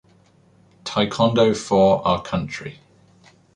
[0.83, 2.79] Taekwondo for our country.